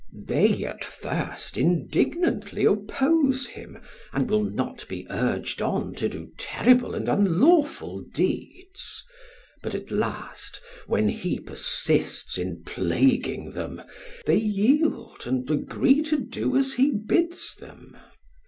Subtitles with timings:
[0.25, 3.77] They at first indignantly oppose him
[4.11, 9.03] and will not be urged on to do terrible and unlawful deeds;
[9.61, 13.79] but at last, when he persists in plaguing them,
[14.25, 17.95] they yield and agree to do as he bids them.